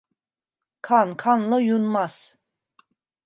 [0.85, 2.15] Kan, kanla yunmaz.